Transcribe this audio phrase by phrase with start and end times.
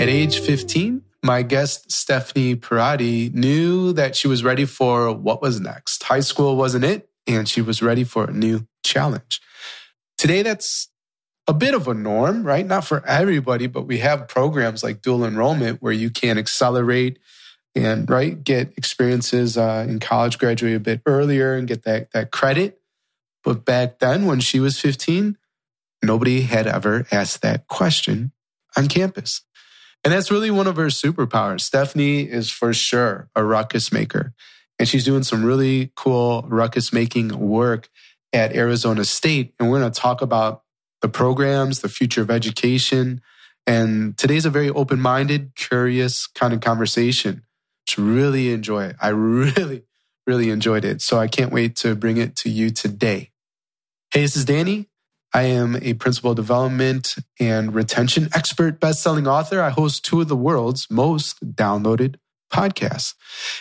[0.00, 5.60] At age 15, my guest, Stephanie Pierotti, knew that she was ready for what was
[5.60, 6.02] next.
[6.04, 9.42] High school wasn't it, and she was ready for a new challenge.
[10.16, 10.88] Today, that's
[11.46, 12.66] a bit of a norm, right?
[12.66, 17.18] Not for everybody, but we have programs like dual enrollment where you can accelerate
[17.74, 22.30] and right get experiences uh, in college, graduate a bit earlier, and get that that
[22.30, 22.80] credit.
[23.44, 25.36] But back then, when she was 15,
[26.02, 28.32] nobody had ever asked that question
[28.78, 29.42] on campus.
[30.02, 31.60] And that's really one of her superpowers.
[31.60, 34.32] Stephanie is for sure a ruckus maker.
[34.78, 37.90] And she's doing some really cool ruckus making work
[38.32, 39.54] at Arizona State.
[39.58, 40.62] And we're going to talk about
[41.02, 43.20] the programs, the future of education.
[43.66, 47.42] And today's a very open minded, curious kind of conversation.
[47.86, 48.96] Just really enjoy it.
[49.00, 49.84] I really,
[50.26, 51.02] really enjoyed it.
[51.02, 53.30] So I can't wait to bring it to you today.
[54.12, 54.89] Hey, this is Danny.
[55.32, 59.60] I am a principal development and retention expert, best-selling author.
[59.60, 62.16] I host two of the world's most downloaded
[62.52, 63.14] podcasts.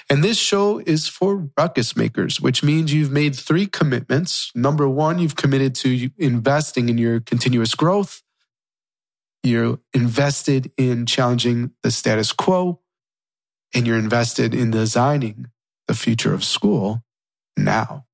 [0.09, 4.51] And this show is for ruckus makers, which means you've made three commitments.
[4.55, 8.23] Number one, you've committed to investing in your continuous growth.
[9.43, 12.81] You're invested in challenging the status quo
[13.73, 15.47] and you're invested in designing
[15.87, 17.03] the future of school
[17.55, 18.05] now.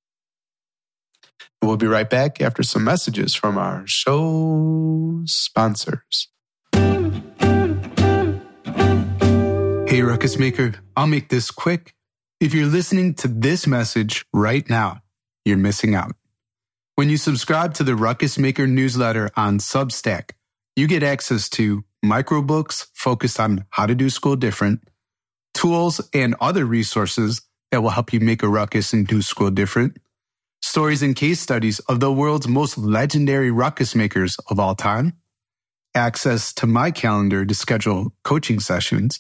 [1.61, 6.30] We'll be right back after some messages from our show sponsors.
[9.88, 11.95] Hey, Ruckus Maker, I'll make this quick.
[12.39, 15.00] If you're listening to this message right now,
[15.45, 16.16] you're missing out.
[16.95, 20.31] When you subscribe to the Ruckus Maker newsletter on Substack,
[20.76, 24.81] you get access to microbooks focused on how to do school different,
[25.53, 29.98] tools and other resources that will help you make a ruckus and do school different
[30.66, 35.13] stories and case studies of the world's most legendary ruckus makers of all time,
[35.94, 39.19] access to my calendar to schedule coaching sessions,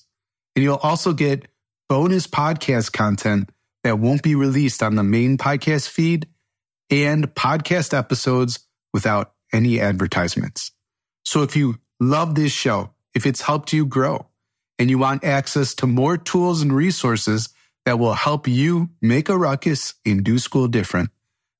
[0.55, 1.47] and you'll also get
[1.87, 3.49] bonus podcast content
[3.83, 6.27] that won't be released on the main podcast feed
[6.89, 8.59] and podcast episodes
[8.91, 10.71] without any advertisements.
[11.23, 14.25] So if you love this show, if it's helped you grow,
[14.79, 17.49] and you want access to more tools and resources
[17.85, 21.11] that will help you make a ruckus and do school different,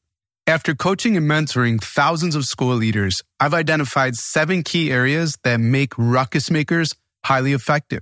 [0.47, 5.93] After coaching and mentoring thousands of school leaders, I've identified seven key areas that make
[5.99, 8.01] ruckus makers highly effective.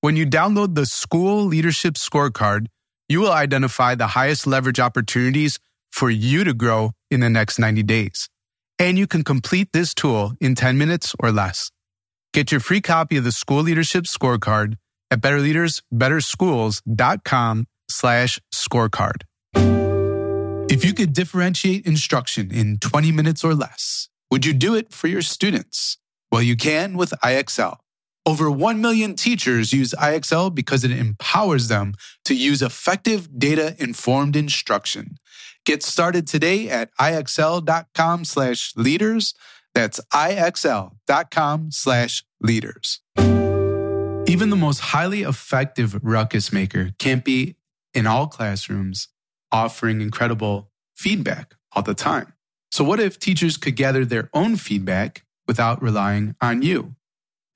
[0.00, 2.66] When you download the School Leadership Scorecard,
[3.08, 5.58] you will identify the highest leverage opportunities
[5.90, 8.28] for you to grow in the next 90 days.
[8.78, 11.70] And you can complete this tool in 10 minutes or less.
[12.32, 14.76] Get your free copy of the School Leadership Scorecard
[15.10, 19.22] at betterleadersbetterschools.com slash scorecard.
[20.70, 25.08] If you could differentiate instruction in 20 minutes or less, would you do it for
[25.08, 25.98] your students?
[26.30, 27.78] Well, you can with IXL.
[28.24, 31.94] Over 1 million teachers use IXL because it empowers them
[32.26, 35.16] to use effective data informed instruction.
[35.66, 39.34] Get started today at ixl.com slash leaders.
[39.74, 43.00] That's ixl.com slash leaders.
[44.26, 47.56] Even the most highly effective ruckus maker can't be
[47.94, 49.08] in all classrooms
[49.52, 52.32] offering incredible feedback all the time.
[52.70, 56.94] So what if teachers could gather their own feedback without relying on you?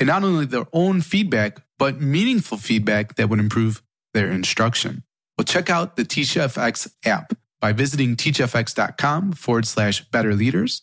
[0.01, 3.83] And not only their own feedback, but meaningful feedback that would improve
[4.13, 5.05] their instruction.
[5.39, 10.83] Well, check out the TeachFX app by visiting teachfx.com forward slash better leaders,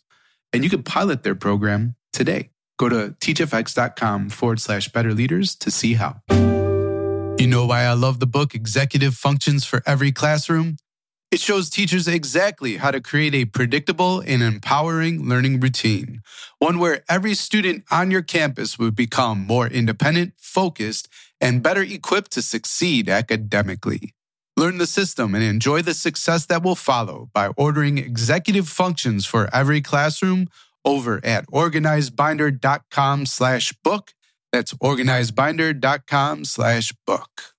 [0.51, 2.49] and you can pilot their program today.
[2.79, 6.21] Go to teachfx.com forward slash better leaders to see how.
[6.31, 10.77] You know why I love the book Executive Functions for Every Classroom?
[11.29, 16.23] It shows teachers exactly how to create a predictable and empowering learning routine,
[16.57, 21.09] one where every student on your campus would become more independent, focused,
[21.39, 24.15] and better equipped to succeed academically.
[24.61, 29.49] Learn the system and enjoy the success that will follow by ordering executive functions for
[29.51, 30.49] every classroom
[30.85, 34.11] over at organizedbinder.com slash book.
[34.51, 37.55] That's organizedbinder.com slash book.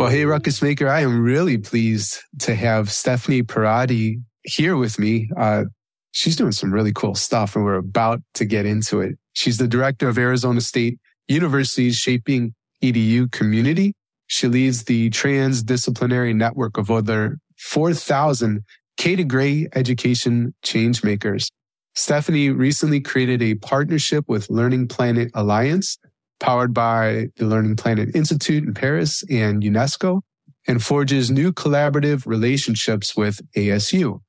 [0.00, 5.30] Well, hey, Ruckus Maker, I am really pleased to have Stephanie Pierotti here with me.
[5.36, 5.66] Uh,
[6.10, 9.16] she's doing some really cool stuff and we're about to get into it.
[9.34, 10.98] She's the director of Arizona State
[11.28, 13.94] University's Shaping EDU community.
[14.26, 18.62] She leads the transdisciplinary network of over 4,000
[18.96, 21.50] K to Gray education change makers.
[21.94, 25.98] Stephanie recently created a partnership with Learning Planet Alliance,
[26.40, 30.20] powered by the Learning Planet Institute in Paris and UNESCO,
[30.68, 34.20] and forges new collaborative relationships with ASU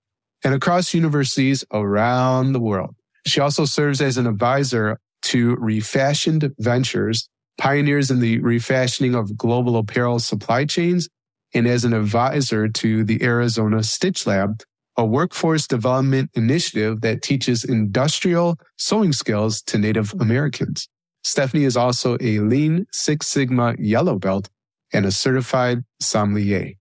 [0.43, 2.95] and across universities around the world.
[3.25, 7.27] She also serves as an advisor to REFASHIOND Ventures,
[7.57, 11.09] pioneers in the refashioning of global apparel supply chains,
[11.53, 14.61] and as an advisor to the Arizona Stitch Lab,
[14.97, 20.87] a workforce development initiative that teaches industrial sewing skills to Native Americans.
[21.23, 24.49] Stephanie is also a Lean Six Sigma Yellow Belt
[24.93, 26.73] and a certified sommelier.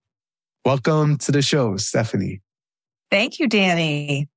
[0.64, 2.40] Welcome to the show, Stephanie.
[3.10, 4.28] Thank you, Danny.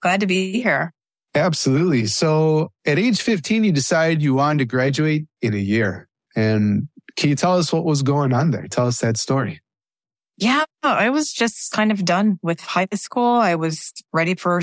[0.00, 0.92] Glad to be here.
[1.36, 2.06] Absolutely.
[2.06, 6.08] So at age 15, you decided you wanted to graduate in a year.
[6.34, 8.66] And can you tell us what was going on there?
[8.68, 9.60] Tell us that story.
[10.38, 13.34] Yeah, I was just kind of done with high school.
[13.36, 14.62] I was ready for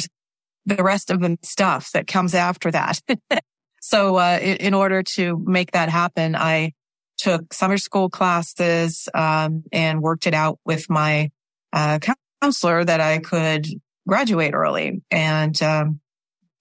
[0.66, 3.00] the rest of the stuff that comes after that.
[3.82, 6.74] so, uh, in, order to make that happen, I
[7.18, 11.32] took summer school classes, um, and worked it out with my,
[11.74, 11.98] uh,
[12.42, 13.68] counselor that I could
[14.08, 16.00] graduate early and, um,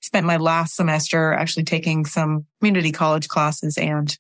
[0.03, 4.17] spent my last semester actually taking some community college classes and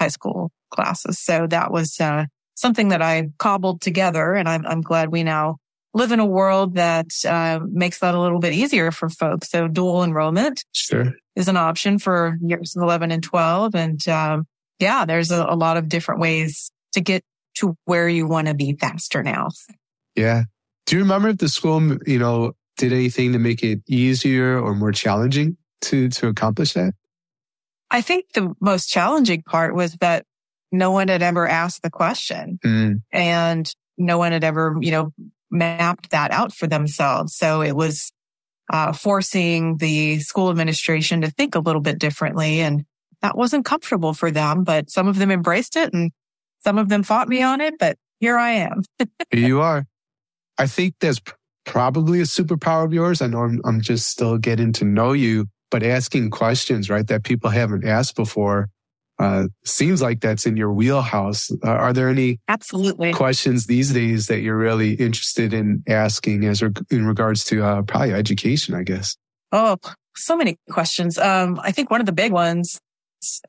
[0.00, 1.18] high school classes.
[1.18, 2.26] So that was, uh,
[2.56, 4.34] something that I cobbled together.
[4.34, 5.58] And I'm, I'm glad we now
[5.94, 9.50] live in a world that uh, makes that a little bit easier for folks.
[9.50, 11.12] So dual enrollment sure.
[11.36, 13.74] is an option for years 11 and 12.
[13.74, 14.46] And um,
[14.78, 17.22] yeah, there's a, a lot of different ways to get
[17.56, 19.48] to where you want to be faster now.
[20.14, 20.44] Yeah.
[20.86, 24.74] Do you remember if the school, you know, did anything to make it easier or
[24.74, 26.94] more challenging to to accomplish that?
[27.90, 30.24] I think the most challenging part was that
[30.72, 33.00] no one had ever asked the question mm.
[33.12, 35.12] and no one had ever, you know,
[35.50, 37.34] mapped that out for themselves.
[37.34, 38.12] So it was
[38.72, 42.60] uh, forcing the school administration to think a little bit differently.
[42.60, 42.84] And
[43.22, 46.10] that wasn't comfortable for them, but some of them embraced it and
[46.64, 47.74] some of them fought me on it.
[47.78, 48.82] But here I am.
[48.98, 49.86] here you are.
[50.58, 51.20] I think that's
[51.66, 53.20] probably a superpower of yours.
[53.20, 57.24] I know I'm, I'm just still getting to know you, but asking questions, right, that
[57.24, 58.70] people haven't asked before
[59.18, 61.50] uh, seems like that's in your wheelhouse.
[61.64, 66.62] Uh, are there any absolutely questions these days that you're really interested in asking as
[66.90, 68.74] in regards to uh, probably education?
[68.74, 69.16] I guess.
[69.52, 69.78] Oh,
[70.14, 71.18] so many questions.
[71.18, 72.78] Um, I think one of the big ones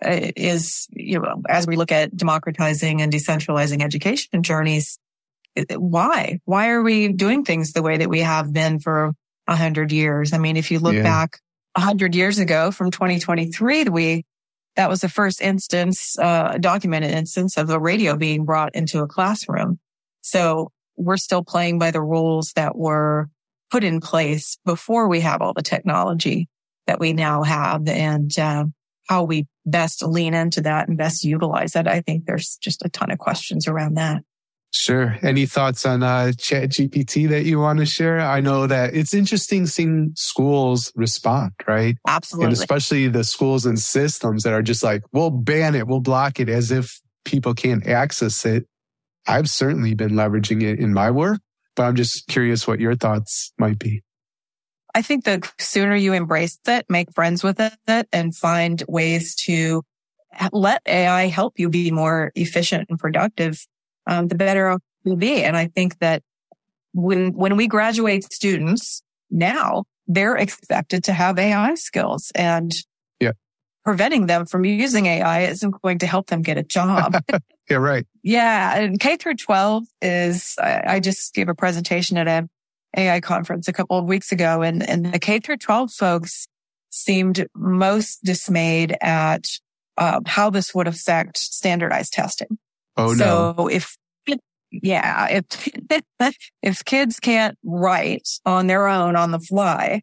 [0.06, 4.98] uh, is you know as we look at democratizing and decentralizing education journeys,
[5.72, 9.14] why why are we doing things the way that we have been for
[9.48, 10.34] a hundred years?
[10.34, 11.04] I mean, if you look yeah.
[11.04, 11.40] back
[11.76, 14.26] a hundred years ago from 2023, we
[14.78, 19.08] that was the first instance, uh, documented instance of a radio being brought into a
[19.08, 19.80] classroom.
[20.22, 23.30] So we're still playing by the rules that were
[23.72, 26.48] put in place before we have all the technology
[26.86, 28.66] that we now have and, uh,
[29.10, 31.88] how we best lean into that and best utilize it.
[31.88, 34.24] I think there's just a ton of questions around that.
[34.72, 35.18] Sure.
[35.22, 38.20] Any thoughts on uh, Chat GPT that you want to share?
[38.20, 41.96] I know that it's interesting seeing schools respond, right?
[42.08, 42.46] Absolutely.
[42.46, 46.40] And especially the schools and systems that are just like, we'll ban it, we'll block
[46.40, 48.66] it as if people can't access it.
[49.26, 51.40] I've certainly been leveraging it in my work,
[51.76, 54.04] but I'm just curious what your thoughts might be.
[54.94, 59.84] I think the sooner you embrace it, make friends with it, and find ways to
[60.52, 63.66] let AI help you be more efficient and productive,
[64.08, 65.44] um, the better you'll be.
[65.44, 66.24] And I think that
[66.94, 72.74] when, when we graduate students now, they're expected to have AI skills and
[73.20, 73.34] yeah.
[73.84, 77.22] preventing them from using AI isn't going to help them get a job.
[77.70, 78.08] yeah, right.
[78.24, 78.78] Yeah.
[78.78, 82.48] And K through 12 is, I, I just gave a presentation at a
[82.96, 86.48] AI conference a couple of weeks ago and, and the K through 12 folks
[86.90, 89.48] seemed most dismayed at
[89.98, 92.58] uh, how this would affect standardized testing.
[92.98, 93.54] Oh no.
[93.58, 93.98] So if,
[94.72, 100.02] yeah, if, if kids can't write on their own on the fly,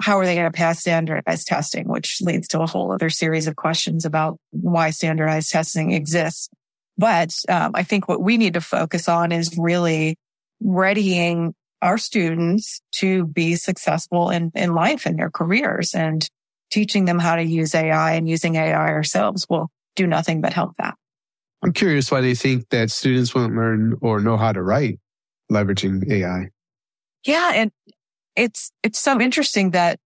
[0.00, 1.88] how are they going to pass standardized testing?
[1.88, 6.48] Which leads to a whole other series of questions about why standardized testing exists.
[6.96, 10.16] But um, I think what we need to focus on is really
[10.60, 16.28] readying our students to be successful in, in life and their careers and
[16.70, 20.72] teaching them how to use AI and using AI ourselves will do nothing but help
[20.78, 20.96] that.
[21.62, 25.00] I'm curious why they think that students won't learn or know how to write
[25.50, 26.50] leveraging AI.
[27.24, 27.52] Yeah.
[27.54, 27.72] And
[28.36, 29.98] it's, it's so interesting that,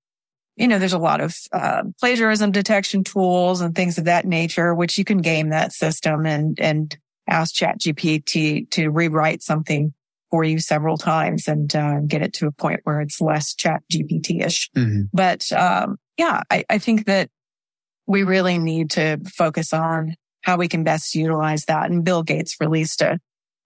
[0.57, 4.75] you know, there's a lot of uh, plagiarism detection tools and things of that nature,
[4.75, 6.97] which you can game that system and, and
[7.29, 9.93] ask chat GPT to rewrite something
[10.31, 13.83] for you several times and uh, get it to a point where it's less chat
[13.93, 14.71] GPT ish.
[14.77, 15.03] Mm-hmm.
[15.13, 17.29] But um, yeah, I, I think that
[18.07, 21.91] we really need to focus on how we can best utilize that.
[21.91, 23.19] And Bill Gates released a,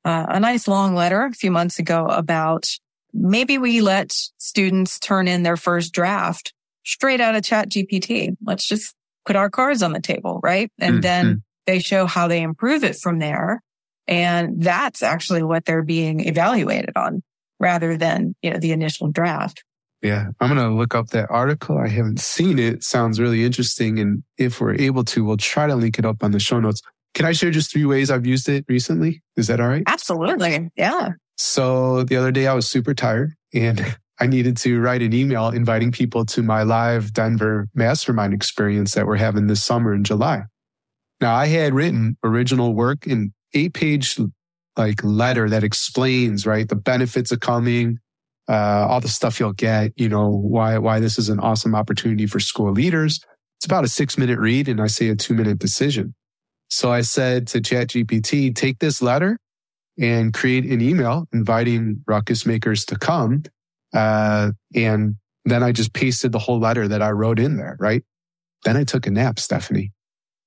[0.04, 2.68] uh, a nice long letter a few months ago about
[3.12, 6.52] maybe we let students turn in their first draft
[6.85, 8.37] straight out of chat GPT.
[8.45, 8.95] Let's just
[9.26, 10.71] put our cards on the table, right?
[10.78, 11.00] And mm-hmm.
[11.00, 13.61] then they show how they improve it from there.
[14.06, 17.23] And that's actually what they're being evaluated on
[17.59, 19.64] rather than, you know, the initial draft.
[20.07, 21.79] Yeah, I'm going to look up that article.
[21.79, 22.85] I haven't seen it.
[22.85, 23.99] Sounds really interesting.
[23.99, 26.81] And if we're able to, we'll try to link it up on the show notes.
[27.15, 29.21] Can I share just three ways I've used it recently?
[29.37, 29.83] Is that all right?
[29.89, 30.71] Absolutely.
[30.77, 31.11] Yeah.
[31.37, 35.49] So the other day I was super tired and I needed to write an email
[35.49, 40.45] inviting people to my live Denver mastermind experience that we're having this summer in July.
[41.21, 44.19] Now I had written original work in eight page
[44.77, 47.99] like letter that explains, right, the benefits of coming,
[48.49, 52.26] uh, all the stuff you'll get, you know, why, why this is an awesome opportunity
[52.26, 53.21] for school leaders.
[53.59, 56.15] It's about a six minute read and I say a two minute decision.
[56.69, 59.38] So I said to ChatGPT, take this letter
[59.99, 63.45] and create an email inviting ruckus makers to come.
[63.95, 68.03] Uh, and then I just pasted the whole letter that I wrote in there, right?
[68.65, 69.93] Then I took a nap, Stephanie.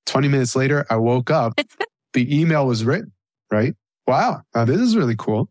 [0.06, 1.60] 20 minutes later, I woke up.
[2.13, 3.12] the email was written,
[3.51, 3.75] right?
[4.08, 4.41] Wow.
[4.53, 5.50] Now this is really cool.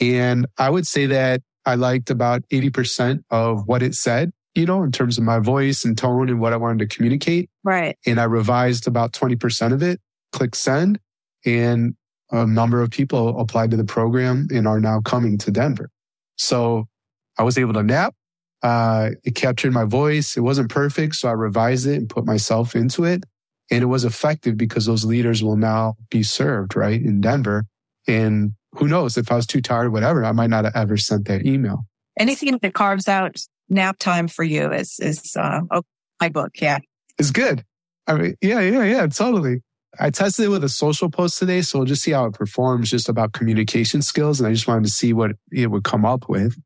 [0.00, 4.82] And I would say that I liked about 80% of what it said, you know,
[4.82, 7.50] in terms of my voice and tone and what I wanted to communicate.
[7.62, 7.94] Right.
[8.06, 10.00] And I revised about 20% of it,
[10.32, 10.98] click send,
[11.44, 11.94] and
[12.30, 15.90] a number of people applied to the program and are now coming to Denver.
[16.36, 16.88] So
[17.36, 18.14] I was able to nap.
[18.62, 20.38] Uh, it captured my voice.
[20.38, 21.16] It wasn't perfect.
[21.16, 23.24] So I revised it and put myself into it.
[23.70, 27.66] And it was effective because those leaders will now be served, right, in Denver.
[28.06, 31.26] And who knows if I was too tired, whatever, I might not have ever sent
[31.26, 31.86] that email.
[32.18, 33.36] Anything that carves out
[33.68, 35.82] nap time for you is, is, uh, oh,
[36.20, 36.60] my book.
[36.60, 36.78] Yeah.
[37.18, 37.64] It's good.
[38.06, 39.62] I mean, yeah, yeah, yeah, totally.
[39.98, 41.62] I tested it with a social post today.
[41.62, 44.40] So we'll just see how it performs just about communication skills.
[44.40, 46.56] And I just wanted to see what it would come up with.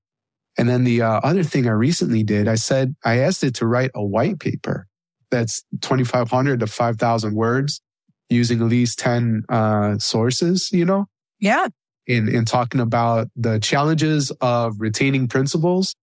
[0.58, 3.66] And then the uh, other thing I recently did, I said, I asked it to
[3.66, 4.86] write a white paper
[5.30, 7.80] that's 2,500 to 5,000 words
[8.28, 11.06] using at least 10 uh, sources, you know?
[11.40, 11.68] Yeah
[12.06, 15.94] in, in talking about the challenges of retaining principals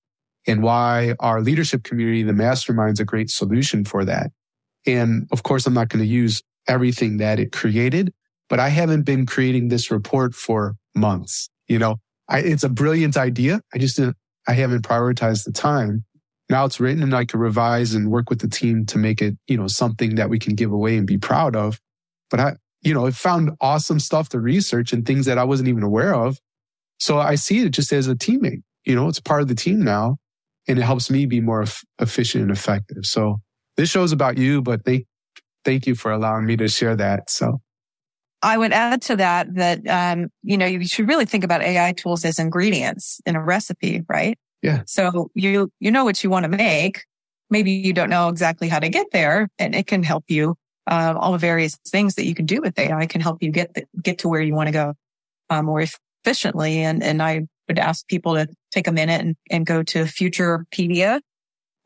[0.47, 4.31] and why our leadership community, the mastermind is a great solution for that.
[4.85, 8.13] And of course, I'm not going to use everything that it created,
[8.47, 11.49] but I haven't been creating this report for months.
[11.67, 11.97] You know,
[12.29, 13.61] I, it's a brilliant idea.
[13.73, 14.15] I just didn't,
[14.47, 16.05] I haven't prioritized the time.
[16.49, 19.37] Now it's written and I can revise and work with the team to make it,
[19.47, 21.79] you know, something that we can give away and be proud of.
[22.31, 25.69] But I, you know, it found awesome stuff to research and things that I wasn't
[25.69, 26.39] even aware of.
[26.97, 28.61] So I see it just as a teammate.
[28.85, 30.17] You know, it's part of the team now
[30.67, 31.65] and it helps me be more
[31.99, 33.05] efficient and effective.
[33.05, 33.41] So
[33.77, 35.05] this show's about you, but thank,
[35.65, 37.29] thank you for allowing me to share that.
[37.29, 37.61] So
[38.41, 41.93] I would add to that that, um, you know, you should really think about AI
[41.93, 44.37] tools as ingredients in a recipe, right?
[44.61, 44.83] Yeah.
[44.85, 47.03] So you, you know what you want to make.
[47.49, 50.55] Maybe you don't know exactly how to get there and it can help you
[50.89, 53.73] uh, all the various things that you can do with AI can help you get
[53.75, 54.93] the, get to where you want to go
[55.49, 55.81] uh, more
[56.25, 56.79] efficiently.
[56.79, 61.21] And and I would ask people to take a minute and, and go to Futurepedia.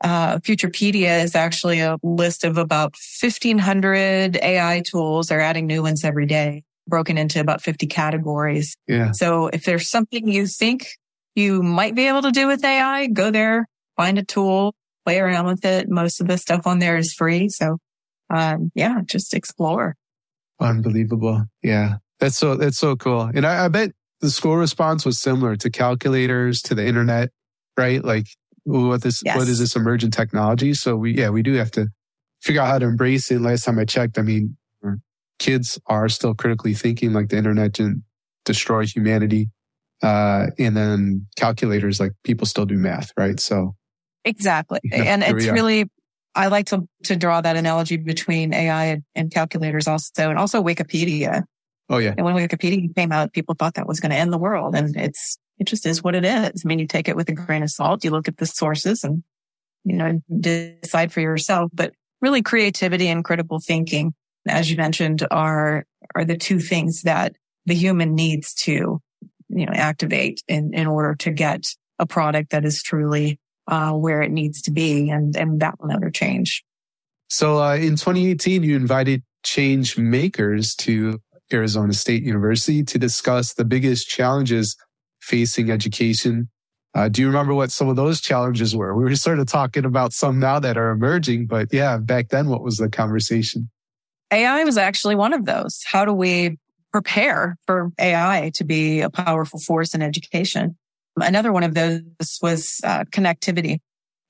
[0.02, 5.28] Uh, Futurepedia is actually a list of about 1500 AI tools.
[5.28, 8.76] They're adding new ones every day, broken into about 50 categories.
[8.88, 9.12] Yeah.
[9.12, 10.88] So if there's something you think
[11.34, 15.46] you might be able to do with AI, go there, find a tool, play around
[15.46, 15.88] with it.
[15.88, 17.48] Most of the stuff on there is free.
[17.48, 17.78] So
[18.30, 19.96] um, yeah, just explore.
[20.60, 21.44] Unbelievable.
[21.62, 21.96] Yeah.
[22.20, 23.30] That's so, that's so cool.
[23.34, 27.30] And I, I bet the school response was similar to calculators, to the internet,
[27.76, 28.04] right?
[28.04, 28.26] Like
[28.64, 29.36] what this, yes.
[29.36, 30.74] what is this emergent technology?
[30.74, 31.88] So we, yeah, we do have to
[32.40, 33.40] figure out how to embrace it.
[33.40, 34.56] Last time I checked, I mean,
[35.38, 38.04] kids are still critically thinking like the internet didn't
[38.44, 39.50] destroy humanity.
[40.02, 43.40] Uh, and then calculators, like people still do math, right?
[43.40, 43.74] So
[44.24, 44.80] exactly.
[44.92, 45.90] and it's really
[46.34, 50.62] I like to, to draw that analogy between AI and, and calculators also, and also
[50.62, 51.44] Wikipedia.
[51.88, 52.14] Oh yeah.
[52.16, 54.74] And when Wikipedia came out, people thought that was going to end the world.
[54.74, 56.62] And it's, it just is what it is.
[56.64, 58.04] I mean, you take it with a grain of salt.
[58.04, 59.22] You look at the sources and,
[59.84, 61.70] you know, decide for yourself.
[61.72, 64.14] But really creativity and critical thinking,
[64.48, 67.36] as you mentioned, are, are the two things that
[67.66, 69.00] the human needs to,
[69.50, 71.64] you know, activate in, in order to get
[71.98, 75.88] a product that is truly uh, where it needs to be, and and that will
[75.88, 76.64] never change.
[77.28, 81.20] So uh, in 2018, you invited change makers to
[81.52, 84.76] Arizona State University to discuss the biggest challenges
[85.20, 86.48] facing education.
[86.94, 88.94] Uh, do you remember what some of those challenges were?
[88.94, 92.48] We were sort of talking about some now that are emerging, but yeah, back then,
[92.48, 93.68] what was the conversation?
[94.30, 95.82] AI was actually one of those.
[95.84, 96.58] How do we
[96.92, 100.76] prepare for AI to be a powerful force in education?
[101.16, 102.02] Another one of those
[102.42, 103.78] was uh, connectivity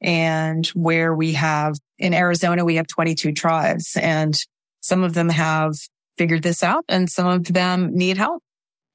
[0.00, 4.38] and where we have in Arizona, we have 22 tribes and
[4.80, 5.72] some of them have
[6.18, 8.42] figured this out and some of them need help.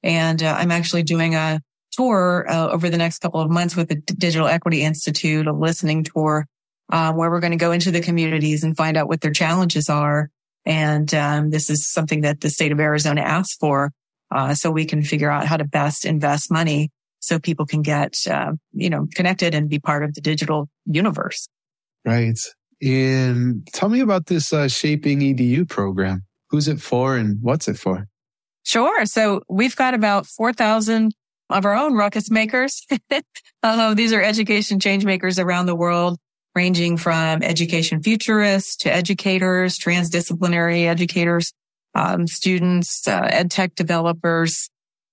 [0.02, 1.60] And uh, I'm actually doing a
[1.92, 6.04] tour uh, over the next couple of months with the Digital Equity Institute, a listening
[6.04, 6.46] tour,
[6.92, 9.88] uh, where we're going to go into the communities and find out what their challenges
[9.88, 10.30] are.
[10.64, 13.92] And um, this is something that the state of Arizona asked for,
[14.30, 16.90] uh, so we can figure out how to best invest money
[17.20, 21.48] so people can get, uh, you know, connected and be part of the digital universe.
[22.04, 22.38] Right.
[22.82, 26.24] And tell me about this uh, Shaping EDU program.
[26.48, 28.08] Who's it for and what's it for?
[28.64, 29.04] Sure.
[29.06, 31.12] So we've got about 4,000
[31.50, 32.86] of our own ruckus makers.
[33.62, 36.18] uh, these are education change makers around the world,
[36.54, 41.52] ranging from education futurists to educators, transdisciplinary educators,
[41.94, 44.70] um, students, uh, ed tech developers,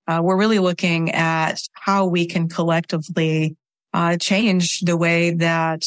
[0.07, 3.57] uh, we're really looking at how we can collectively
[3.93, 5.83] uh, change the way that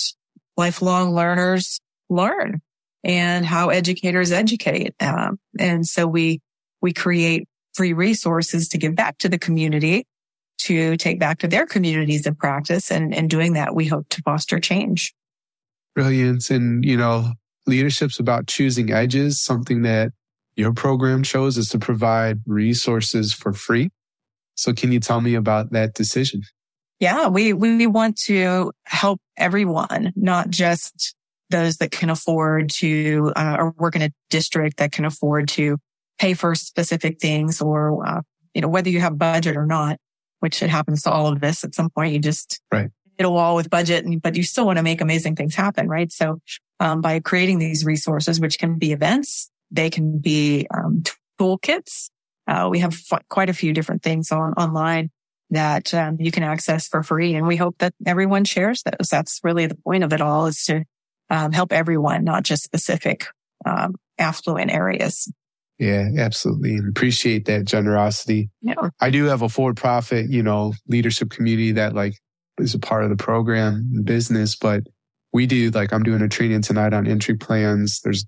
[0.57, 2.61] lifelong learners learn
[3.03, 4.95] and how educators educate.
[5.01, 6.41] Um, and so we
[6.83, 10.07] we create free resources to give back to the community
[10.59, 12.91] to take back to their communities and practice.
[12.91, 15.15] And in doing that, we hope to foster change.
[15.95, 16.51] Brilliance.
[16.51, 17.33] And, you know,
[17.67, 19.43] leadership's about choosing edges.
[19.43, 20.13] Something that
[20.57, 23.91] your program shows is to provide resources for free
[24.61, 26.43] so can you tell me about that decision?
[26.99, 31.15] Yeah, we, we want to help everyone, not just
[31.49, 35.79] those that can afford to uh, or work in a district that can afford to
[36.19, 38.21] pay for specific things or, uh,
[38.53, 39.97] you know, whether you have budget or not,
[40.41, 42.91] which it happens to all of this at some point, you just right.
[43.17, 45.89] hit a wall with budget, and, but you still want to make amazing things happen,
[45.89, 46.13] right?
[46.13, 46.39] So,
[46.81, 51.03] um, by creating these resources, which can be events, they can be um,
[51.41, 52.11] toolkits
[52.51, 55.11] uh, we have f- quite a few different things on online
[55.51, 57.35] that um, you can access for free.
[57.35, 59.09] And we hope that everyone shares those.
[59.09, 60.85] That's really the point of it all is to
[61.31, 63.27] um, help everyone, not just specific
[63.65, 65.33] um, affluent areas.
[65.79, 66.79] Yeah, absolutely.
[66.89, 68.51] Appreciate that generosity.
[68.61, 68.75] Yeah.
[69.01, 72.15] I do have a for profit, you know, leadership community that like
[72.59, 74.83] is a part of the program business, but
[75.33, 78.01] we do like I'm doing a training tonight on entry plans.
[78.03, 78.27] There's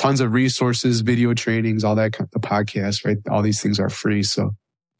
[0.00, 3.18] tons of resources, video trainings, all that, the podcast, right?
[3.30, 4.22] All these things are free.
[4.22, 4.52] So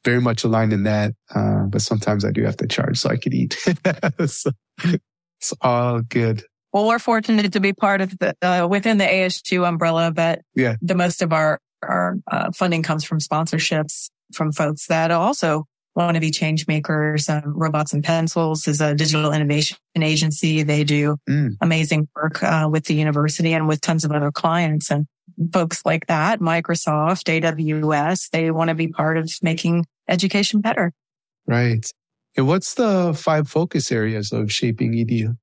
[0.05, 1.15] very much aligned in that.
[1.35, 3.55] Uh, but sometimes I do have to charge so I could eat.
[4.27, 4.51] so
[4.85, 6.45] it's all good.
[6.75, 10.77] Well, we're fortunate to be part of the, uh, within the ASU umbrella, but yeah,
[10.83, 16.15] the most of our, our uh, funding comes from sponsorships from folks that also want
[16.15, 17.29] to be change makers.
[17.29, 20.63] Um, Robots and Pencils is a digital innovation agency.
[20.63, 21.57] They do mm.
[21.61, 25.07] amazing work uh, with the university and with tons of other clients and
[25.53, 26.41] folks like that.
[26.41, 30.93] Microsoft, AWS, they want to be part of making education better.
[31.47, 31.85] Right.
[32.37, 35.37] And what's the five focus areas of shaping edu?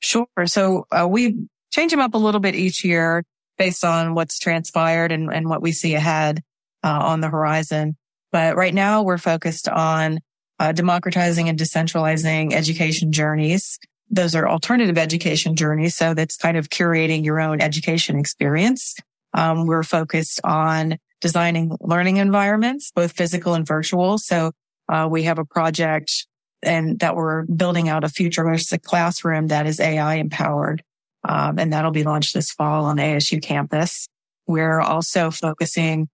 [0.00, 0.26] Sure.
[0.44, 3.24] So uh, we change them up a little bit each year
[3.56, 6.42] based on what's transpired and, and what we see ahead
[6.82, 7.96] uh, on the horizon.
[8.34, 10.18] But right now we're focused on
[10.58, 13.78] uh, democratizing and decentralizing education journeys.
[14.10, 15.94] Those are alternative education journeys.
[15.94, 18.96] So that's kind of curating your own education experience.
[19.34, 24.18] Um, we're focused on designing learning environments, both physical and virtual.
[24.18, 24.50] So
[24.88, 26.26] uh, we have a project
[26.60, 30.82] and that we're building out a futuristic classroom that is AI empowered.
[31.22, 34.08] Um, and that'll be launched this fall on ASU campus.
[34.48, 36.08] We're also focusing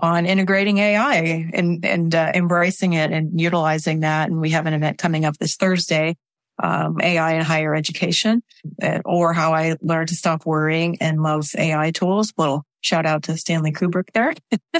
[0.00, 4.28] on integrating AI and, and uh, embracing it and utilizing that.
[4.28, 6.16] And we have an event coming up this Thursday,
[6.62, 8.42] um, AI in higher education,
[8.82, 12.32] uh, or how I learned to stop worrying and love AI tools.
[12.36, 14.34] Little shout out to Stanley Kubrick there.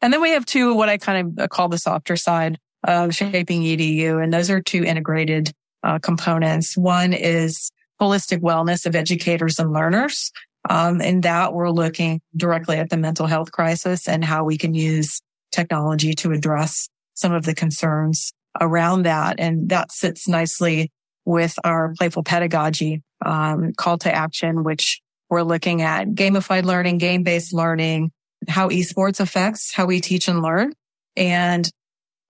[0.00, 3.62] and then we have two, what I kind of call the softer side of shaping
[3.62, 4.22] EDU.
[4.22, 6.76] And those are two integrated uh, components.
[6.76, 10.30] One is holistic wellness of educators and learners.
[10.70, 14.74] Um, in that we're looking directly at the mental health crisis and how we can
[14.74, 19.36] use technology to address some of the concerns around that.
[19.38, 20.92] And that sits nicely
[21.24, 25.00] with our playful pedagogy um, call to action, which
[25.30, 28.12] we're looking at gamified learning, game based learning,
[28.46, 30.72] how esports affects how we teach and learn,
[31.16, 31.70] and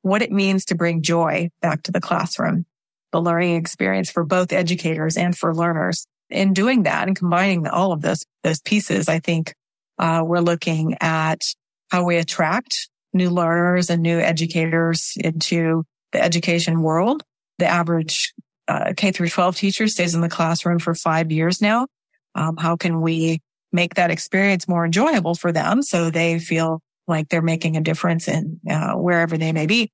[0.02, 2.66] what it means to bring joy back to the classroom,
[3.12, 7.92] the learning experience for both educators and for learners in doing that and combining all
[7.92, 9.54] of those, those pieces, I think,
[9.98, 11.42] uh, we're looking at
[11.90, 17.22] how we attract new learners and new educators into the education world.
[17.58, 18.32] The average
[18.68, 21.86] uh, K through 12 teacher stays in the classroom for five years now.
[22.34, 23.40] Um, how can we
[23.72, 28.28] make that experience more enjoyable for them so they feel like they're making a difference
[28.28, 29.90] in uh, wherever they may be?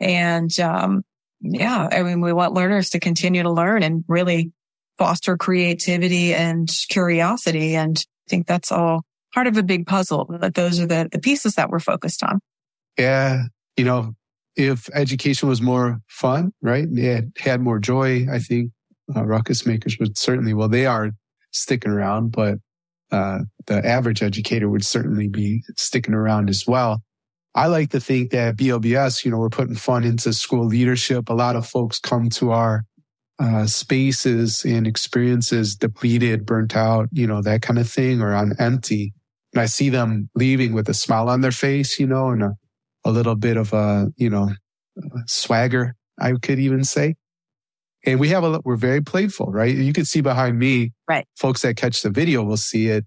[0.00, 1.04] And um,
[1.40, 4.52] yeah, I mean, we want learners to continue to learn and really
[4.98, 7.74] foster creativity and curiosity.
[7.76, 9.02] And I think that's all
[9.34, 12.40] part of a big puzzle, but those are the, the pieces that we're focused on.
[12.98, 13.44] Yeah.
[13.76, 14.14] You know,
[14.56, 16.88] if education was more fun, right?
[16.90, 18.70] It had more joy, I think
[19.14, 21.10] uh, ruckus makers would certainly, well, they are
[21.52, 22.58] sticking around, but
[23.12, 27.02] uh, the average educator would certainly be sticking around as well.
[27.54, 31.28] I like to think that BLBS, you know, we're putting fun into school leadership.
[31.28, 32.84] A lot of folks come to our
[33.38, 38.54] uh, spaces and experiences depleted, burnt out, you know, that kind of thing, or on
[38.58, 39.12] empty.
[39.52, 42.54] And I see them leaving with a smile on their face, you know, and a,
[43.04, 44.50] a little bit of a, you know,
[45.26, 47.14] swagger, I could even say.
[48.04, 49.74] And we have a, we're very playful, right?
[49.74, 51.26] You can see behind me, right?
[51.36, 53.04] Folks that catch the video will see it.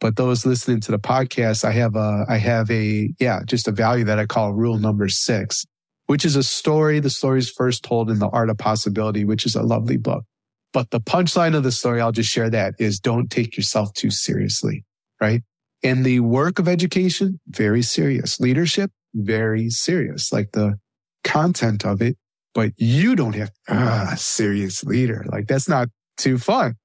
[0.00, 3.72] But those listening to the podcast, I have a, I have a, yeah, just a
[3.72, 5.66] value that I call rule number six,
[6.08, 7.00] which is a story.
[7.00, 10.24] The story is first told in The Art of Possibility, which is a lovely book.
[10.72, 14.10] But the punchline of the story, I'll just share that is don't take yourself too
[14.10, 14.84] seriously,
[15.20, 15.42] right?
[15.82, 18.40] And the work of education, very serious.
[18.40, 20.32] Leadership, very serious.
[20.32, 20.78] Like the
[21.24, 22.16] content of it,
[22.54, 25.26] but you don't have, ah, serious leader.
[25.30, 26.76] Like that's not too fun.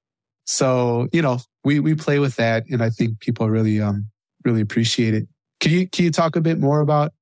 [0.46, 4.08] So, you know, we, we play with that and I think people really, um,
[4.44, 5.28] really appreciate it.
[5.62, 7.14] Can you, can you talk a bit more about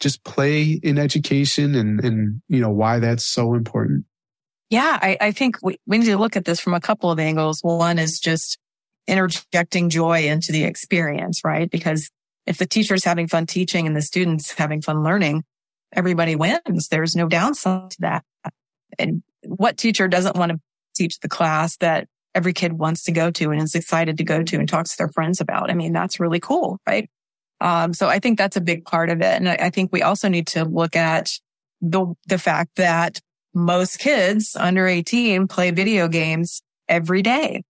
[0.00, 4.04] just play in education and, and, you know, why that's so important?
[4.70, 7.18] Yeah, I, I think we, we need to look at this from a couple of
[7.18, 7.60] angles.
[7.62, 8.58] One is just
[9.06, 11.70] interjecting joy into the experience, right?
[11.70, 12.10] Because
[12.46, 15.44] if the teacher's having fun teaching and the students having fun learning,
[15.92, 16.88] everybody wins.
[16.88, 18.24] There's no downside to that.
[18.98, 20.60] And what teacher doesn't want to
[20.96, 24.42] teach the class that every kid wants to go to and is excited to go
[24.42, 25.70] to and talks to their friends about.
[25.70, 27.10] I mean, that's really cool, right?
[27.60, 29.36] Um, so I think that's a big part of it.
[29.36, 31.30] And I, I think we also need to look at
[31.80, 33.20] the, the fact that
[33.54, 37.62] most kids under 18 play video games every day,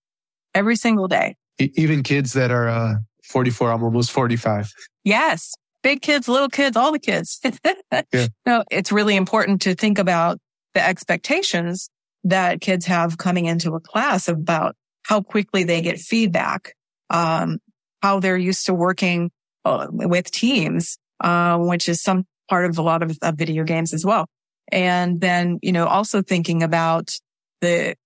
[0.55, 1.37] every single day.
[1.59, 4.73] Even kids that are, uh, 44, I'm almost 45.
[5.05, 5.55] Yes.
[5.83, 7.41] Big kids, little kids, all the kids.
[8.13, 8.27] yeah.
[8.45, 10.39] No, it's really important to think about
[10.75, 11.89] the expectations
[12.25, 16.75] that kids have coming into a class about how quickly they get feedback,
[17.09, 17.59] um,
[18.03, 19.31] how they're used to working
[19.65, 23.93] uh, with teams, uh, which is some part of a lot of, of video games
[23.93, 24.27] as well.
[24.73, 27.17] And then, you know, also thinking about
[27.61, 27.97] the,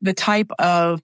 [0.00, 1.00] the type of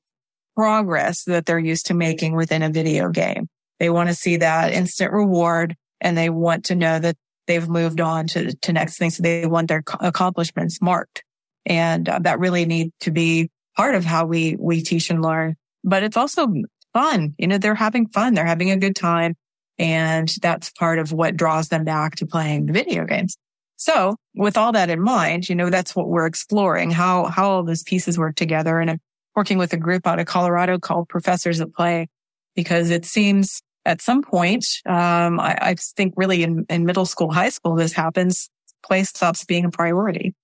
[0.57, 3.49] progress that they're used to making within a video game.
[3.79, 8.01] They want to see that instant reward and they want to know that they've moved
[8.01, 9.17] on to, to next things.
[9.17, 11.23] So they want their accomplishments marked.
[11.65, 15.57] And uh, that really needs to be part of how we, we teach and learn.
[15.85, 16.49] But it's also
[16.93, 17.35] fun.
[17.39, 18.35] You know, they're having fun.
[18.35, 19.35] They're having a good time.
[19.79, 23.37] And that's part of what draws them back to playing video games.
[23.77, 27.63] So with all that in mind, you know, that's what we're exploring, how, how all
[27.63, 28.81] those pieces work together.
[28.81, 29.01] And I'm
[29.35, 32.09] working with a group out of Colorado called Professors at Play
[32.55, 37.31] because it seems at some point, um, I, I, think really in, in middle school,
[37.31, 38.51] high school, this happens,
[38.85, 40.35] play stops being a priority.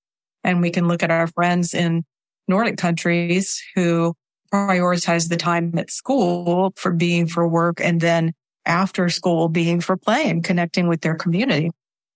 [0.45, 2.05] And we can look at our friends in
[2.47, 4.15] Nordic countries who
[4.53, 8.33] prioritize the time at school for being for work and then
[8.65, 11.71] after school being for play and connecting with their community.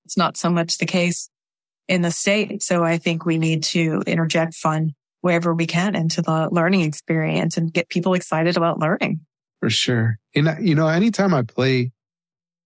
[0.04, 1.28] It's not so much the case
[1.88, 2.62] in the state.
[2.62, 7.56] So I think we need to interject fun wherever we can into the learning experience
[7.56, 9.20] and get people excited about learning.
[9.60, 10.18] For sure.
[10.34, 11.90] And, you know, anytime I play,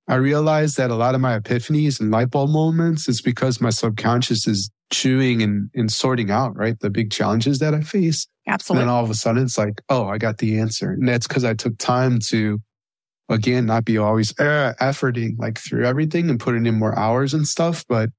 [0.09, 3.71] I realize that a lot of my epiphanies and light bulb moments is because my
[3.71, 6.79] subconscious is chewing and, and sorting out, right?
[6.81, 8.27] The big challenges that I face.
[8.47, 8.83] Absolutely.
[8.83, 10.91] And then all of a sudden it's like, oh, I got the answer.
[10.91, 12.59] And that's because I took time to,
[13.31, 17.47] again, not be always uh, efforting like through everything and putting in more hours and
[17.47, 18.11] stuff, but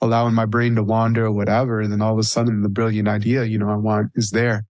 [0.00, 1.80] allowing my brain to wander or whatever.
[1.80, 4.64] And then all of a sudden the brilliant idea, you know, I want is there.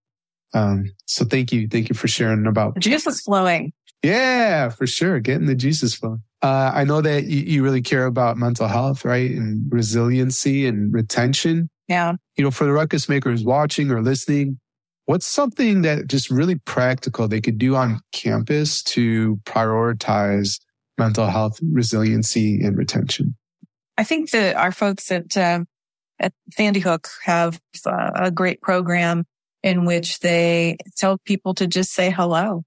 [0.52, 1.68] Um, so thank you.
[1.68, 3.72] Thank you for sharing about the juice is flowing.
[4.02, 5.20] Yeah, for sure.
[5.20, 6.22] Getting the juices flowing.
[6.42, 9.30] Uh, I know that you, you really care about mental health, right?
[9.30, 11.68] And resiliency and retention.
[11.86, 12.14] Yeah.
[12.36, 14.58] You know, for the ruckus makers watching or listening,
[15.10, 20.60] what's something that just really practical they could do on campus to prioritize
[20.98, 23.34] mental health, resiliency, and retention?
[23.98, 25.64] I think that our folks at, uh,
[26.20, 29.24] at Sandy Hook have uh, a great program
[29.64, 32.62] in which they tell people to just say hello.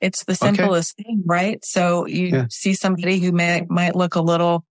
[0.00, 1.04] It's the simplest okay.
[1.04, 1.64] thing, right?
[1.64, 2.46] So you yeah.
[2.50, 4.64] see somebody who may, might look a little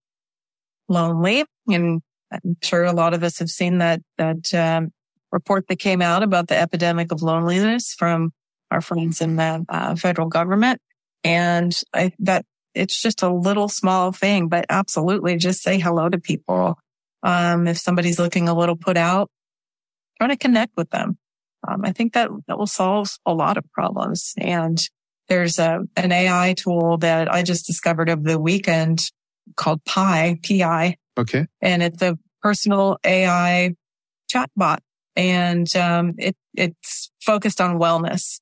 [0.90, 2.02] lonely and
[2.34, 4.92] I'm sure a lot of us have seen that, that, um,
[5.34, 8.32] report that came out about the epidemic of loneliness from
[8.72, 10.80] our friends in the uh, federal government.
[11.24, 16.20] And I, that it's just a little small thing, but absolutely just say hello to
[16.20, 16.78] people.
[17.24, 19.30] Um, if somebody's looking a little put out,
[20.18, 21.18] try to connect with them.
[21.68, 24.34] Um, I think that that will solve a lot of problems.
[24.38, 24.80] And
[25.30, 29.00] there's a, an AI tool that I just discovered over the weekend
[29.56, 30.98] called Pi, PI.
[31.18, 31.48] Okay.
[31.62, 33.76] And it's a personal AI
[34.34, 34.80] chatbot
[35.16, 38.40] and, um, it, it's focused on wellness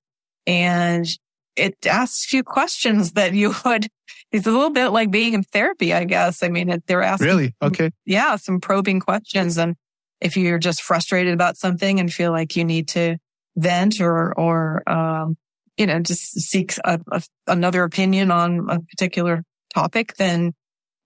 [0.48, 1.08] and
[1.56, 3.88] it asks you questions that you would,
[4.32, 6.44] it's a little bit like being in therapy, I guess.
[6.44, 7.28] I mean, it, they're asking.
[7.28, 7.56] Really?
[7.62, 7.92] Okay.
[8.06, 8.36] Yeah.
[8.38, 9.58] Some probing questions.
[9.58, 9.76] And
[10.22, 13.18] if you're just frustrated about something and feel like you need to
[13.58, 15.38] vent or, or, um,
[15.78, 20.54] you know, just seek a, a, another opinion on a particular topic, then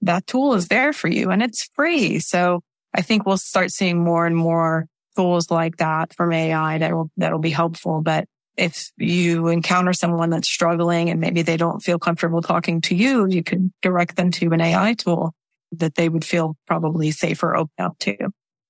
[0.01, 2.19] that tool is there for you and it's free.
[2.19, 2.61] So
[2.93, 7.09] I think we'll start seeing more and more tools like that from AI that will,
[7.17, 8.01] that'll be helpful.
[8.01, 8.25] But
[8.57, 13.27] if you encounter someone that's struggling and maybe they don't feel comfortable talking to you,
[13.27, 15.33] you could direct them to an AI tool
[15.73, 18.15] that they would feel probably safer open up to.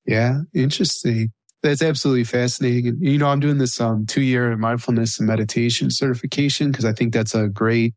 [0.05, 1.31] Yeah, interesting.
[1.61, 2.97] That's absolutely fascinating.
[2.99, 7.13] You know, I'm doing this um, two year mindfulness and meditation certification because I think
[7.13, 7.93] that's a great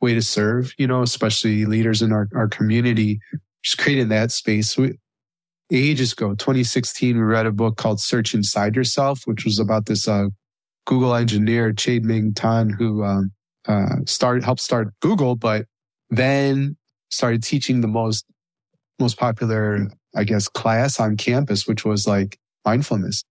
[0.00, 3.20] way to serve, you know, especially leaders in our, our community,
[3.62, 4.76] just creating that space.
[4.76, 4.98] We,
[5.72, 10.06] ages ago, 2016, we read a book called Search Inside Yourself, which was about this
[10.06, 10.26] uh,
[10.86, 13.32] Google engineer, Chade-Meng Tan, who um,
[13.66, 15.66] uh, started, helped start Google, but
[16.10, 16.76] then
[17.10, 18.24] started teaching the most,
[18.98, 23.24] most popular, I guess, class on campus, which was like mindfulness.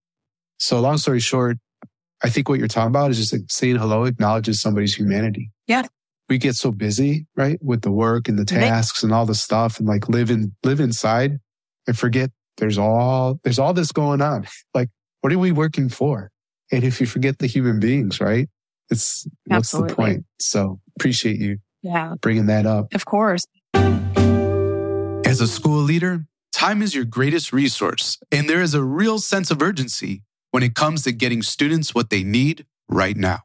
[0.57, 1.57] So long story short,
[2.23, 5.51] I think what you're talking about is just like saying hello acknowledges somebody's humanity.
[5.67, 5.83] Yeah.
[6.29, 7.59] We get so busy, right?
[7.61, 10.79] With the work and the tasks and all the stuff and like live in, live
[10.79, 11.39] inside
[11.87, 14.47] and forget there's all, there's all this going on.
[14.73, 14.89] Like,
[15.21, 16.31] what are we working for?
[16.71, 18.49] And if you forget the human beings, right?
[18.89, 20.25] It's what's the point?
[20.39, 22.15] So appreciate you yeah.
[22.21, 22.93] bringing that up.
[22.93, 23.43] Of course.
[23.73, 29.51] As a school leader, time is your greatest resource, and there is a real sense
[29.51, 33.39] of urgency when it comes to getting students what they need right now.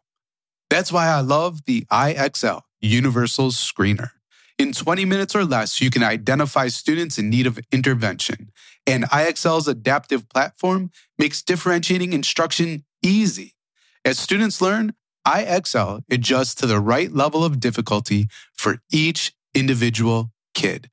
[0.69, 4.11] That's why I love the IXL Universal Screener.
[4.59, 8.51] In 20 minutes or less, you can identify students in need of intervention.
[8.87, 13.55] And IXL's adaptive platform makes differentiating instruction easy.
[14.03, 14.95] As students learn,
[15.27, 20.89] IXL adjusts to the right level of difficulty for each individual kid.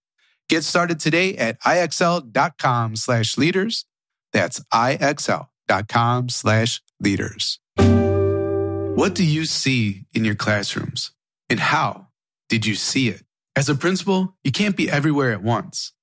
[0.50, 3.86] Get started today at IXL.com slash leaders.
[4.34, 7.60] That's IXL.com slash leaders.
[7.78, 11.12] What do you see in your classrooms?
[11.50, 12.08] And how
[12.50, 13.24] did you see it?
[13.56, 15.94] As a principal, you can't be everywhere at once.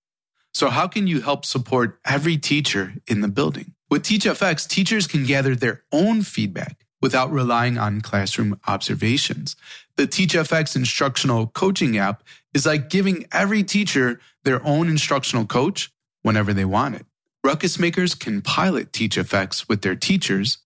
[0.54, 3.74] So how can you help support every teacher in the building?
[3.90, 9.56] With TeachFX, teachers can gather their own feedback without relying on classroom observations.
[9.96, 12.22] The TeachFX instructional coaching app
[12.54, 15.90] is like giving every teacher their own instructional coach
[16.22, 17.06] whenever they want it.
[17.42, 20.58] Ruckus makers can pilot TeachFX with their teachers.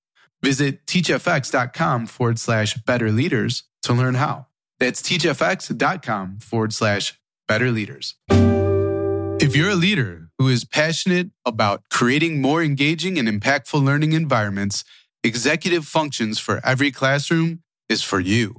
[0.43, 4.47] Visit teachfx.com forward slash better leaders to learn how.
[4.81, 8.15] That's teachfx.com forward slash better leaders.
[9.41, 14.85] If you're a leader who is passionate about creating more engaging and impactful learning environments,
[15.23, 18.57] Executive Functions for Every Classroom is for you.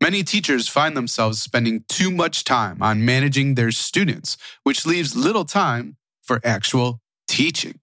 [0.00, 5.44] Many teachers find themselves spending too much time on managing their students, which leaves little
[5.44, 7.80] time for actual teaching.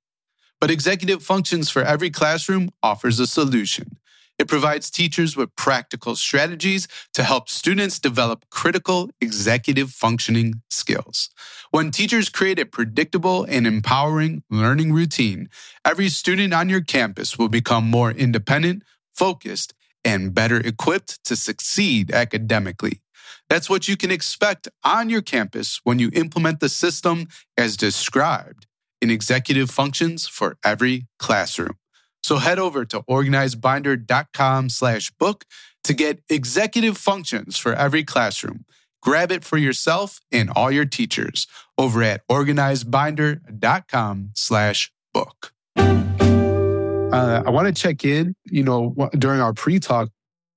[0.59, 3.97] But Executive Functions for Every Classroom offers a solution.
[4.41, 11.29] It provides teachers with practical strategies to help students develop critical executive functioning skills.
[11.69, 15.47] When teachers create a predictable and empowering learning routine,
[15.85, 18.81] every student on your campus will become more independent,
[19.13, 23.03] focused, and better equipped to succeed academically.
[23.47, 28.65] That's what you can expect on your campus when you implement the system as described
[29.03, 31.77] in executive functions for every classroom.
[32.21, 35.45] So head over to organizedbinder.com slash book
[35.83, 38.65] to get executive functions for every classroom.
[39.01, 45.53] Grab it for yourself and all your teachers over at organizedbinder.com slash book.
[45.75, 48.35] Uh, I want to check in.
[48.45, 50.09] You know, during our pre-talk,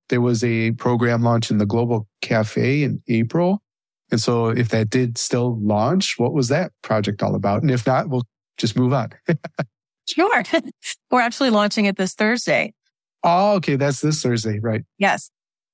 [0.09, 3.63] there was a program launch in the Global Cafe in April.
[4.11, 7.63] And so if that did still launch, what was that project all about?
[7.63, 9.09] And if not, we'll just move on.
[10.07, 10.43] Sure.
[11.11, 12.73] We're actually launching it this Thursday.
[13.23, 13.75] Oh, okay.
[13.75, 14.83] That's this Thursday, right?
[14.97, 15.29] Yes.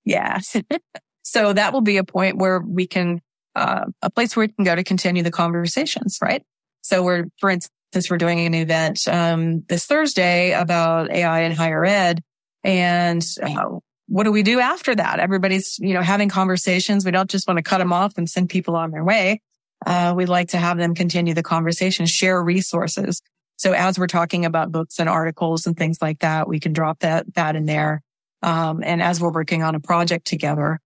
[0.06, 0.56] Yes.
[1.24, 3.22] so that will be a point where we can,
[3.56, 6.44] uh, a place where we can go to continue the conversations, right?
[6.82, 11.52] So we're, for instance, instance, we're doing an event um, this Thursday about AI in
[11.52, 12.24] higher ed.
[12.64, 15.20] And uh, what do we do after that?
[15.20, 17.04] Everybody's, you know, having conversations.
[17.04, 19.42] We don't just want to cut them off and send people on their way.
[19.86, 23.22] Uh, we'd like to have them continue the conversation, share resources.
[23.62, 27.02] So as we're talking about books and articles and things like that, we can drop
[27.02, 28.02] that, that in there.
[28.42, 30.80] Um, and as we're working on a project together,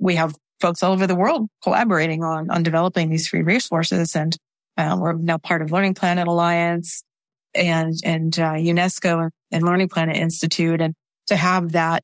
[0.00, 4.16] we have folks all over the world collaborating on, on developing these free resources.
[4.16, 4.36] And
[4.76, 7.04] uh, we're now part of Learning Planet Alliance
[7.54, 10.80] and, and uh, UNESCO and Learning Planet Institute.
[10.80, 10.94] And
[11.28, 12.02] to have that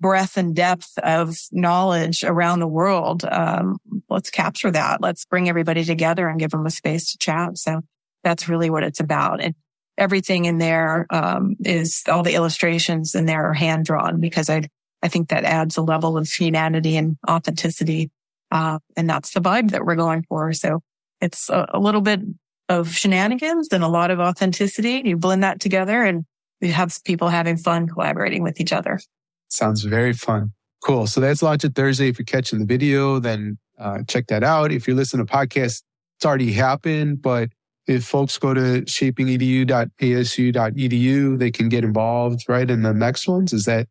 [0.00, 3.76] breadth and depth of knowledge around the world, um,
[4.08, 5.02] let's capture that.
[5.02, 7.58] Let's bring everybody together and give them a space to chat.
[7.58, 7.82] So
[8.24, 9.40] that's really what it's about.
[9.40, 9.54] And
[9.98, 14.68] everything in there um, is all the illustrations in there are hand drawn because I
[15.02, 18.10] I think that adds a level of humanity and authenticity.
[18.50, 20.52] Uh, and that's the vibe that we're going for.
[20.52, 20.80] So
[21.20, 22.20] it's a, a, little bit
[22.68, 25.02] of shenanigans and a lot of authenticity.
[25.04, 26.24] You blend that together and
[26.60, 29.00] you have people having fun collaborating with each other.
[29.48, 30.52] Sounds very fun.
[30.84, 31.06] Cool.
[31.06, 32.08] So that's launched Thursday.
[32.08, 34.72] If you're catching the video, then uh, check that out.
[34.72, 35.82] If you're listening to podcasts,
[36.16, 37.50] it's already happened, but
[37.90, 43.52] if folks go to shapingedu.asu.edu, they can get involved right in the next ones.
[43.52, 43.88] Is that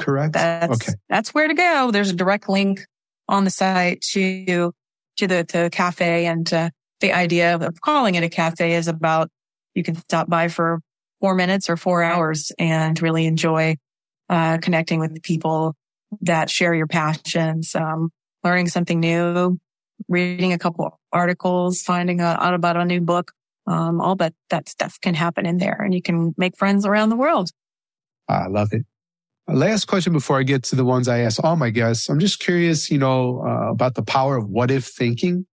[0.00, 0.32] correct?
[0.32, 0.94] That's, okay.
[1.10, 1.90] That's where to go.
[1.90, 2.80] There's a direct link
[3.28, 4.72] on the site to,
[5.18, 6.24] to the, the cafe.
[6.24, 9.28] And uh, the idea of calling it a cafe is about
[9.74, 10.80] you can stop by for
[11.20, 13.76] four minutes or four hours and really enjoy
[14.30, 15.74] uh, connecting with the people
[16.22, 18.10] that share your passions, um,
[18.42, 19.58] learning something new,
[20.08, 23.32] reading a couple articles, finding out about a new book.
[23.66, 27.08] Um, all that, that stuff can happen in there and you can make friends around
[27.08, 27.48] the world.
[28.28, 28.84] I love it.
[29.48, 32.08] Last question before I get to the ones I ask all my guests.
[32.08, 35.46] I'm just curious, you know, uh, about the power of what if thinking.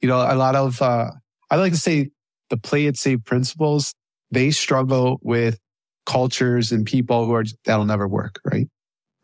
[0.00, 1.10] You know, a lot of, uh,
[1.50, 2.10] I like to say
[2.50, 3.94] the play it safe principles,
[4.30, 5.58] they struggle with
[6.06, 8.68] cultures and people who are, that'll never work, right?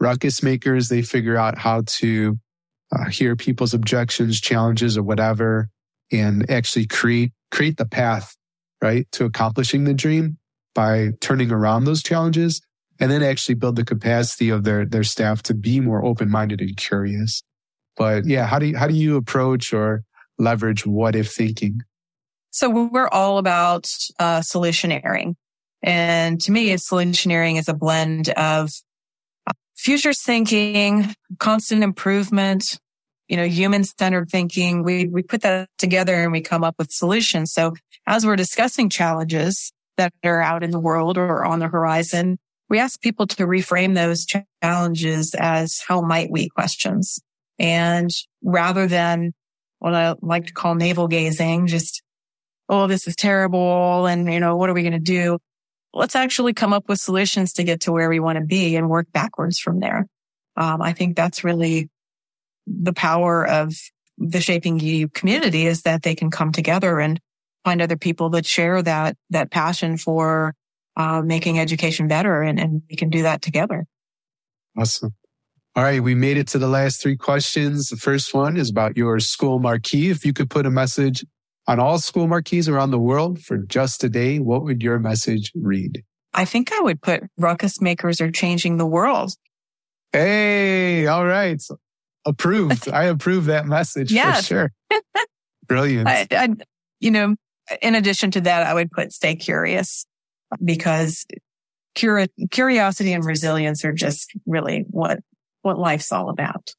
[0.00, 2.38] Ruckus makers, they figure out how to
[2.94, 5.68] uh, hear people's objections, challenges, or whatever,
[6.12, 8.36] and actually create, create the path,
[8.82, 10.38] right, to accomplishing the dream
[10.74, 12.60] by turning around those challenges
[13.00, 16.60] and then actually build the capacity of their their staff to be more open minded
[16.60, 17.42] and curious.
[17.96, 20.04] But yeah, how do you how do you approach or
[20.38, 21.80] leverage what if thinking?
[22.50, 25.34] So we're all about uh, solutioneering,
[25.82, 28.70] and to me, solutioneering is a blend of
[29.76, 32.78] future thinking, constant improvement,
[33.28, 34.82] you know, human centered thinking.
[34.82, 37.52] We we put that together and we come up with solutions.
[37.52, 37.74] So
[38.06, 42.78] as we're discussing challenges that are out in the world or on the horizon, we
[42.78, 44.26] ask people to reframe those
[44.62, 47.20] challenges as how might we questions.
[47.58, 48.10] And
[48.42, 49.32] rather than
[49.78, 52.02] what I like to call navel gazing, just,
[52.68, 54.06] oh, this is terrible.
[54.06, 55.38] And, you know, what are we going to do?
[55.92, 58.88] Let's actually come up with solutions to get to where we want to be and
[58.88, 60.06] work backwards from there.
[60.56, 61.88] Um, I think that's really
[62.66, 63.74] the power of
[64.18, 67.20] the shaping EDU community is that they can come together and
[67.64, 70.54] find other people that share that, that passion for
[70.96, 73.86] uh, making education better and, and we can do that together.
[74.78, 75.14] Awesome.
[75.76, 76.02] All right.
[76.02, 77.88] We made it to the last three questions.
[77.88, 80.10] The first one is about your school marquee.
[80.10, 81.24] If you could put a message
[81.66, 85.50] on all school marquees around the world for just a day, what would your message
[85.54, 86.04] read?
[86.32, 89.32] I think I would put ruckus makers are changing the world.
[90.12, 91.60] Hey, all right.
[92.26, 92.88] Approved.
[92.88, 94.48] I approve that message yes.
[94.48, 95.00] for sure.
[95.66, 96.08] Brilliant.
[96.08, 96.48] I, I,
[97.00, 97.36] you know,
[97.82, 100.06] in addition to that, I would put stay curious
[100.62, 101.24] because
[101.96, 105.20] curi- curiosity and resilience are just really what,
[105.62, 106.74] what life's all about.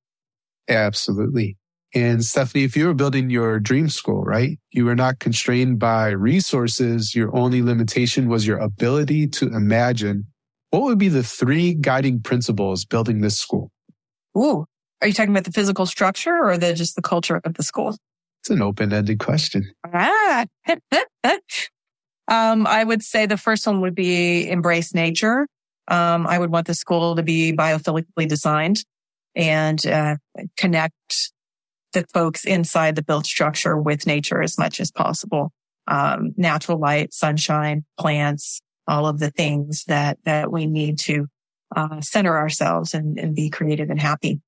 [0.68, 1.58] Absolutely.
[1.94, 4.60] And Stephanie, if you were building your dream school, right?
[4.72, 7.16] You were not constrained by resources.
[7.16, 10.26] Your only limitation was your ability to imagine.
[10.72, 13.72] What would be the three guiding principles building this school?
[14.38, 14.66] Ooh,
[15.06, 17.96] are you talking about the physical structure or the just the culture of the school?
[18.42, 19.72] It's an open-ended question.
[19.94, 20.46] Ah,
[22.28, 25.48] Um, I would say the first one would be embrace nature.
[25.88, 28.84] Um, I would want the school to be biophilically designed
[29.36, 30.16] and uh,
[30.58, 31.32] connect
[31.94, 35.52] the folks inside the built structure with nature as much as possible.
[35.88, 41.28] Um, natural light, sunshine, plants, all of the things that that we need to
[41.76, 44.42] uh, center ourselves and, and be creative and happy.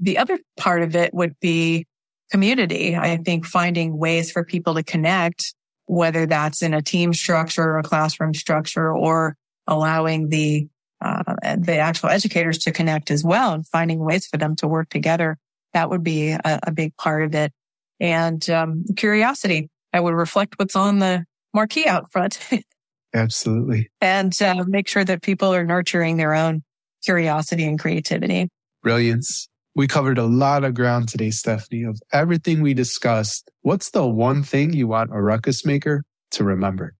[0.00, 1.86] The other part of it would be
[2.30, 2.96] community.
[2.96, 5.54] I think finding ways for people to connect
[5.86, 9.36] whether that's in a team structure or a classroom structure or
[9.66, 10.68] allowing the
[11.00, 11.22] uh,
[11.58, 15.36] the actual educators to connect as well and finding ways for them to work together.
[15.74, 17.52] That would be a, a big part of it.
[18.00, 19.68] And um, curiosity.
[19.92, 22.38] I would reflect what's on the marquee out front.
[23.14, 23.90] Absolutely.
[24.00, 26.64] and uh, make sure that people are nurturing their own
[27.04, 28.48] curiosity and creativity.
[28.82, 29.48] Brilliance.
[29.76, 31.82] We covered a lot of ground today, Stephanie.
[31.82, 36.94] Of everything we discussed, what's the one thing you want a ruckus maker to remember?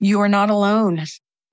[0.00, 1.04] You are not alone.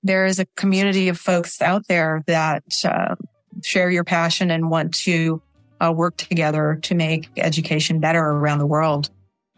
[0.03, 3.15] There is a community of folks out there that uh,
[3.63, 5.41] share your passion and want to
[5.83, 9.09] uh, work together to make education better around the world.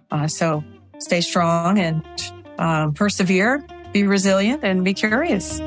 [0.10, 0.64] Uh, so
[1.00, 2.04] stay strong and
[2.58, 5.60] um, persevere, be resilient, and be curious.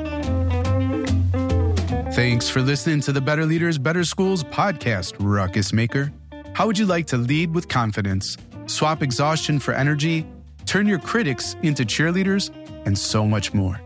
[2.19, 6.11] Thanks for listening to the Better Leaders, Better Schools podcast, Ruckus Maker.
[6.53, 10.27] How would you like to lead with confidence, swap exhaustion for energy,
[10.65, 12.53] turn your critics into cheerleaders,
[12.85, 13.79] and so much more?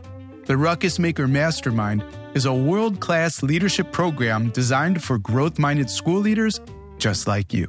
[0.46, 2.04] The Ruckus Maker Mastermind
[2.34, 6.60] is a world class leadership program designed for growth minded school leaders
[6.98, 7.68] just like you.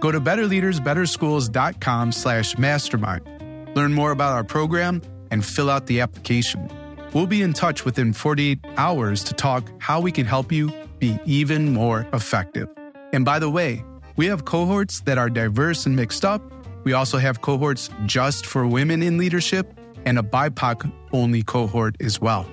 [0.00, 3.76] Go to betterleadersbetterschools.com slash mastermind.
[3.76, 6.66] Learn more about our program and fill out the application.
[7.12, 11.18] We'll be in touch within 48 hours to talk how we can help you be
[11.24, 12.68] even more effective.
[13.12, 13.84] And by the way,
[14.16, 16.42] we have cohorts that are diverse and mixed up.
[16.84, 22.20] We also have cohorts just for women in leadership and a BIPOC only cohort as
[22.20, 22.44] well.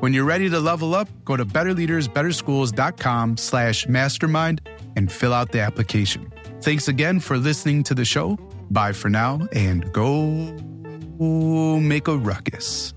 [0.00, 4.60] When you're ready to level up, go to betterleadersbetterschools.com slash mastermind
[4.94, 6.32] and fill out the application.
[6.60, 8.36] Thanks again for listening to the show.
[8.70, 10.16] Bye for now and go
[11.80, 12.92] make a ruckus.